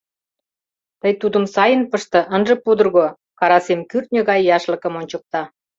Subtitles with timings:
[1.01, 3.07] Тый тудым сайын пыште, ынже пудырго,—
[3.39, 5.41] Карасим кӱртньӧ гай яшлыкым ончыкта.